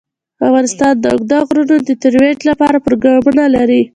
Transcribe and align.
افغانستان 0.47 0.93
د 0.99 1.05
اوږده 1.13 1.37
غرونه 1.47 1.75
د 1.87 1.89
ترویج 2.01 2.39
لپاره 2.49 2.83
پروګرامونه 2.85 3.43
لري. 3.55 3.81